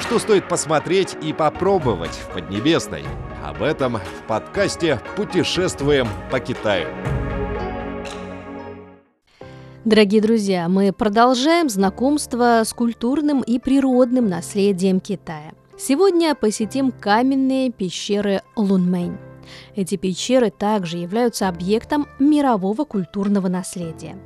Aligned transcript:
Что 0.00 0.18
стоит 0.18 0.48
посмотреть 0.48 1.16
и 1.22 1.32
попробовать 1.32 2.12
в 2.12 2.32
Поднебесной? 2.32 3.04
Об 3.44 3.62
этом 3.62 3.98
в 3.98 4.26
подкасте 4.26 5.00
«Путешествуем 5.14 6.08
по 6.30 6.40
Китаю». 6.40 6.88
Дорогие 9.84 10.20
друзья, 10.20 10.68
мы 10.68 10.92
продолжаем 10.92 11.68
знакомство 11.68 12.62
с 12.64 12.72
культурным 12.72 13.42
и 13.42 13.58
природным 13.58 14.28
наследием 14.28 15.00
Китая. 15.00 15.52
Сегодня 15.78 16.34
посетим 16.34 16.92
каменные 16.92 17.70
пещеры 17.70 18.40
Лунмэнь. 18.56 19.18
Эти 19.76 19.96
пещеры 19.96 20.50
также 20.50 20.96
являются 20.96 21.48
объектом 21.48 22.06
мирового 22.18 22.84
культурного 22.84 23.48
наследия. 23.48 24.16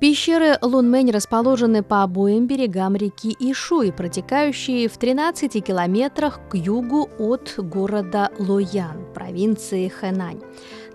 Пещеры 0.00 0.56
Лунмэнь 0.62 1.10
расположены 1.10 1.82
по 1.82 2.02
обоим 2.02 2.46
берегам 2.46 2.96
реки 2.96 3.36
Ишуй, 3.38 3.92
протекающей 3.92 4.88
в 4.88 4.96
13 4.96 5.62
километрах 5.62 6.40
к 6.48 6.54
югу 6.54 7.10
от 7.18 7.52
города 7.58 8.30
Лоян, 8.38 9.04
провинции 9.12 9.88
Хэнань, 9.88 10.40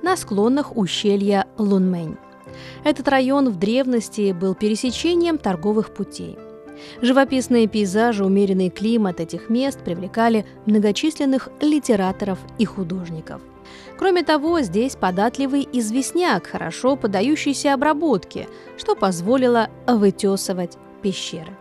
на 0.02 0.18
склонах 0.18 0.76
ущелья 0.76 1.46
Лунмэнь. 1.60 2.18
Этот 2.84 3.08
район 3.08 3.50
в 3.52 3.60
древности 3.60 4.32
был 4.32 4.56
пересечением 4.56 5.38
торговых 5.38 5.94
путей. 5.94 6.40
Живописные 7.02 7.68
пейзажи, 7.68 8.26
умеренный 8.26 8.70
климат 8.70 9.20
этих 9.20 9.50
мест 9.50 9.80
привлекали 9.84 10.46
многочисленных 10.66 11.50
литераторов 11.62 12.40
и 12.58 12.66
художников. 12.66 13.42
Кроме 13.98 14.24
того, 14.24 14.62
здесь 14.62 14.96
податливый 14.96 15.68
известняк, 15.72 16.48
хорошо 16.48 16.96
подающийся 16.96 17.74
обработке, 17.74 18.48
что 18.78 18.96
позволило 18.96 19.70
вытесывать 19.88 20.78
пещеры. 21.02 21.56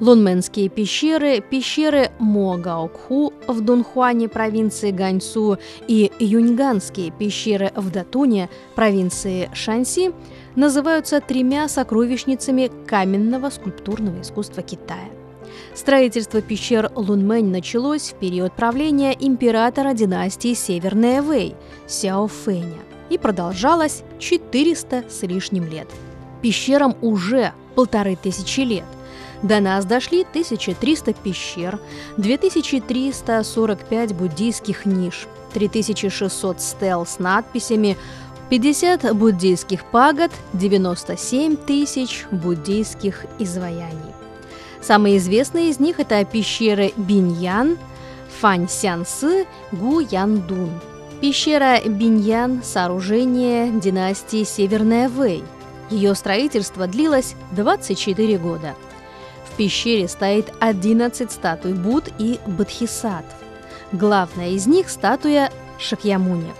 Лунменские 0.00 0.70
пещеры, 0.70 1.40
пещеры 1.40 2.10
Могаокху 2.18 3.34
в 3.46 3.60
Дунхуане 3.60 4.28
провинции 4.28 4.90
Ганьцу 4.90 5.58
и 5.88 6.10
Юньганские 6.18 7.10
пещеры 7.10 7.70
в 7.76 7.90
Датуне 7.90 8.48
провинции 8.74 9.50
Шанси 9.52 10.12
называются 10.56 11.20
тремя 11.20 11.68
сокровищницами 11.68 12.70
каменного 12.86 13.50
скульптурного 13.50 14.22
искусства 14.22 14.62
Китая. 14.62 15.10
Строительство 15.74 16.40
пещер 16.40 16.90
Лунмэнь 16.94 17.50
началось 17.50 18.12
в 18.12 18.14
период 18.14 18.54
правления 18.54 19.14
императора 19.18 19.92
династии 19.92 20.54
Северная 20.54 21.20
Вэй 21.20 21.54
Сяо 21.86 22.26
Фэня 22.26 22.78
и 23.10 23.18
продолжалось 23.18 24.02
400 24.18 25.04
с 25.10 25.22
лишним 25.22 25.68
лет. 25.68 25.88
Пещерам 26.40 26.96
уже 27.02 27.52
полторы 27.74 28.16
тысячи 28.16 28.60
лет– 28.60 28.84
до 29.42 29.60
нас 29.60 29.84
дошли 29.84 30.22
1300 30.22 31.14
пещер, 31.14 31.78
2345 32.16 34.14
буддийских 34.14 34.86
ниш, 34.86 35.26
3600 35.54 36.60
стел 36.60 37.06
с 37.06 37.18
надписями, 37.18 37.96
50 38.50 39.16
буддийских 39.16 39.84
пагод, 39.84 40.30
97 40.52 41.56
тысяч 41.56 42.26
буддийских 42.30 43.24
изваяний. 43.38 44.14
Самые 44.82 45.18
известные 45.18 45.70
из 45.70 45.78
них– 45.78 46.00
это 46.00 46.24
пещеры 46.24 46.92
Биньян, 46.96 47.78
Фань 48.40 48.68
Сянсы, 48.68 49.46
Гу 49.72 50.00
Яндун. 50.00 50.70
Пещера 51.20 51.80
Биньян– 51.86 52.62
сооружение 52.64 53.70
династии 53.70 54.42
Северная 54.44 55.08
Вэй. 55.08 55.44
Ее 55.90 56.14
строительство 56.14 56.86
длилось 56.86 57.34
24 57.52 58.38
года– 58.38 58.74
пещере 59.60 60.08
стоит 60.08 60.50
11 60.60 61.30
статуй 61.30 61.74
Буд 61.74 62.04
и 62.18 62.40
Бодхисаттв. 62.46 63.36
Главная 63.92 64.52
из 64.52 64.66
них– 64.66 64.88
статуя 64.88 65.52
Шакьямуни. 65.78 66.50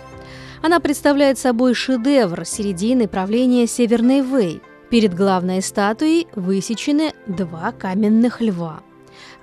Она 0.61 0.79
представляет 0.79 1.39
собой 1.39 1.73
шедевр 1.73 2.45
середины 2.45 3.07
правления 3.07 3.65
Северной 3.65 4.21
Вэй. 4.21 4.61
Перед 4.91 5.15
главной 5.15 5.63
статуей 5.63 6.27
высечены 6.35 7.13
два 7.25 7.71
каменных 7.71 8.39
льва. 8.39 8.81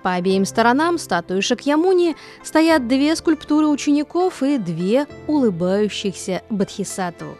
По 0.04 0.12
обеим 0.12 0.44
сторонам 0.44 0.96
статуи 0.96 1.40
Шакьямуни 1.40 2.14
стоят 2.44 2.86
две 2.86 3.16
скульптуры 3.16 3.66
учеников 3.66 4.40
и 4.44 4.58
две 4.58 5.08
улыбающихся 5.26 6.42
Бодхисаттвы. 6.48 7.36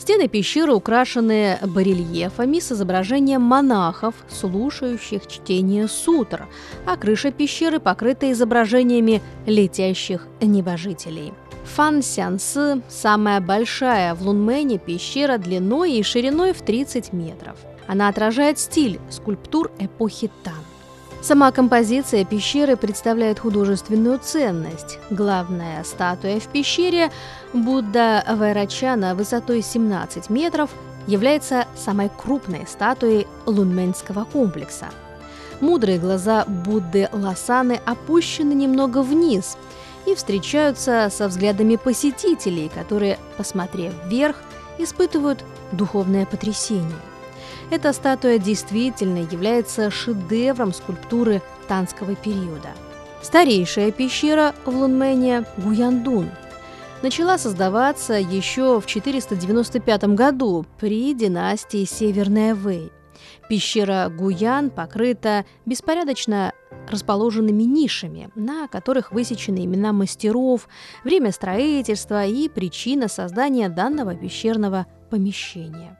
Стены 0.00 0.28
пещеры 0.28 0.72
украшены 0.72 1.58
барельефами 1.62 2.58
с 2.58 2.72
изображением 2.72 3.42
монахов, 3.42 4.14
слушающих 4.30 5.26
чтение 5.26 5.88
сутр, 5.88 6.48
а 6.86 6.96
крыша 6.96 7.30
пещеры 7.30 7.80
покрыта 7.80 8.32
изображениями 8.32 9.20
летящих 9.44 10.26
небожителей. 10.40 11.34
Фан 11.76 12.02
Сянсы– 12.02 12.80
самая 12.88 13.42
большая 13.42 14.14
в 14.14 14.22
Лунмэне 14.22 14.78
пещера 14.78 15.36
длиной 15.36 15.92
и 15.92 16.02
шириной 16.02 16.54
в 16.54 16.62
30 16.62 17.12
метров. 17.12 17.58
Она 17.86 18.08
отражает 18.08 18.58
стиль 18.58 18.98
скульптур 19.10 19.70
эпохи 19.78 20.30
Тан. 20.42 20.59
Сама 21.22 21.52
композиция 21.52 22.24
пещеры 22.24 22.76
представляет 22.76 23.40
художественную 23.40 24.18
ценность. 24.18 24.98
Главная 25.10 25.84
статуя 25.84 26.40
в 26.40 26.48
пещере 26.48 27.10
Будда 27.52 28.24
Вайрачана 28.26 29.14
высотой 29.14 29.60
17 29.60 30.30
метров 30.30 30.70
является 31.06 31.66
самой 31.76 32.10
крупной 32.16 32.66
статуей 32.66 33.26
лунменского 33.44 34.24
комплекса. 34.24 34.86
Мудрые 35.60 35.98
глаза 35.98 36.46
Будды 36.46 37.10
Ласаны 37.12 37.80
опущены 37.84 38.54
немного 38.54 39.02
вниз 39.02 39.58
и 40.06 40.14
встречаются 40.14 41.10
со 41.12 41.28
взглядами 41.28 41.76
посетителей, 41.76 42.70
которые, 42.74 43.18
посмотрев 43.36 43.92
вверх, 44.06 44.36
испытывают 44.78 45.44
духовное 45.72 46.24
потрясение. 46.24 47.09
Эта 47.70 47.92
статуя 47.92 48.38
действительно 48.38 49.18
является 49.18 49.90
шедевром 49.90 50.72
скульптуры 50.72 51.40
танского 51.68 52.14
периода. 52.16 52.70
Старейшая 53.22 53.92
пещера 53.92 54.54
в 54.64 54.74
Лунмене– 54.74 55.44
Гуяндун– 55.58 56.30
начала 57.02 57.38
создаваться 57.38 58.14
еще 58.14 58.80
в 58.80 58.86
495 58.86 60.04
году 60.14 60.66
при 60.78 61.14
династии 61.14 61.84
Северная 61.84 62.54
Вэй. 62.54 62.92
Пещера 63.48 64.08
Гуян 64.08 64.70
покрыта 64.70 65.44
беспорядочно 65.66 66.52
расположенными 66.88 67.62
нишами, 67.62 68.30
на 68.34 68.68
которых 68.68 69.12
высечены 69.12 69.64
имена 69.64 69.92
мастеров, 69.92 70.68
время 71.04 71.32
строительства 71.32 72.24
и 72.24 72.48
причина 72.48 73.08
создания 73.08 73.68
данного 73.68 74.14
пещерного 74.14 74.86
помещения. 75.10 75.99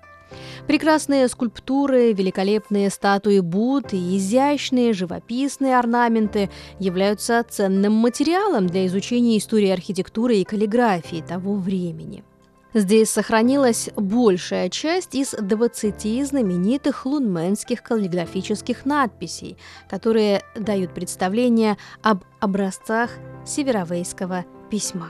Прекрасные 0.66 1.28
скульптуры, 1.28 2.12
великолепные 2.12 2.90
статуи 2.90 3.40
Буд 3.40 3.92
и 3.92 4.16
изящные 4.16 4.92
живописные 4.92 5.78
орнаменты 5.78 6.50
являются 6.78 7.44
ценным 7.48 7.92
материалом 7.92 8.66
для 8.66 8.86
изучения 8.86 9.38
истории 9.38 9.70
архитектуры 9.70 10.36
и 10.36 10.44
каллиграфии 10.44 11.24
того 11.26 11.54
времени. 11.54 12.24
Здесь 12.72 13.10
сохранилась 13.10 13.90
большая 13.96 14.68
часть 14.68 15.16
из 15.16 15.32
20 15.32 16.26
знаменитых 16.26 17.04
лунменских 17.04 17.82
каллиграфических 17.82 18.84
надписей, 18.86 19.56
которые 19.88 20.42
дают 20.54 20.94
представление 20.94 21.78
об 22.02 22.22
образцах 22.38 23.10
северовейского 23.44 24.44
письма. 24.70 25.08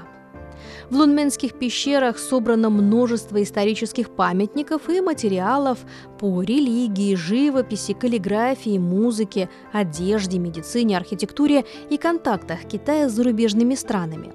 В 0.91 0.97
лунменских 0.97 1.55
пещерах 1.55 2.19
собрано 2.19 2.71
множество 2.71 3.43
исторических 3.43 4.11
памятников 4.11 4.89
и 4.89 5.01
материалов 5.01 5.79
по 6.19 6.43
религии, 6.43 7.15
живописи, 7.15 7.93
каллиграфии, 7.93 8.79
музыке, 8.79 9.49
одежде, 9.73 10.39
медицине, 10.39 10.97
архитектуре 10.97 11.65
и 11.91 11.97
контактах 11.97 12.65
Китая 12.65 13.09
с 13.09 13.13
зарубежными 13.13 13.75
странами. 13.75 14.33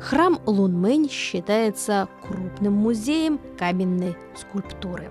Храм 0.00 0.40
Лунмэнь 0.46 1.10
считается 1.10 2.08
крупным 2.26 2.72
музеем 2.72 3.40
каменной 3.58 4.16
скульптуры. 4.36 5.10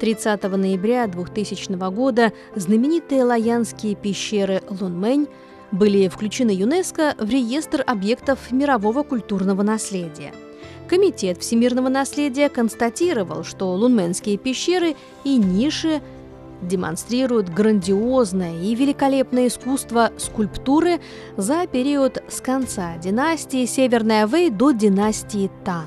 30 0.00 0.42
ноября 0.44 1.06
2000 1.06 1.90
года 1.90 2.32
знаменитые 2.54 3.24
лаянские 3.24 3.94
пещеры 3.94 4.62
Лунмэнь– 4.68 5.26
были 5.72 6.08
включены 6.08 6.50
ЮНЕСКО 6.50 7.14
в 7.18 7.30
реестр 7.30 7.84
объектов 7.86 8.50
мирового 8.50 9.02
культурного 9.02 9.62
наследия. 9.62 10.32
Комитет 10.88 11.38
всемирного 11.42 11.88
наследия 11.88 12.48
констатировал, 12.48 13.44
что 13.44 13.72
лунменские 13.74 14.38
пещеры 14.38 14.96
и 15.24 15.36
ниши 15.36 16.00
демонстрируют 16.62 17.50
грандиозное 17.50 18.60
и 18.62 18.74
великолепное 18.74 19.48
искусство 19.48 20.10
скульптуры 20.16 21.00
за 21.36 21.66
период 21.66 22.22
с 22.28 22.40
конца 22.40 22.96
династии 22.96 23.66
Северная 23.66 24.26
Вэй 24.26 24.50
до 24.50 24.72
династии 24.72 25.50
Тан. 25.64 25.86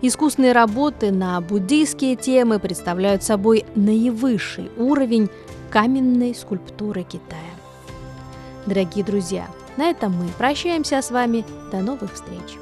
Искусные 0.00 0.52
работы 0.52 1.10
на 1.10 1.40
буддийские 1.40 2.16
темы 2.16 2.58
представляют 2.58 3.22
собой 3.22 3.64
наивысший 3.74 4.70
уровень 4.76 5.28
каменной 5.70 6.34
скульптуры 6.34 7.02
Китая. 7.02 7.53
Дорогие 8.66 9.04
друзья, 9.04 9.48
на 9.76 9.90
этом 9.90 10.12
мы 10.12 10.28
прощаемся 10.38 11.02
с 11.02 11.10
вами. 11.10 11.44
До 11.70 11.80
новых 11.80 12.14
встреч! 12.14 12.58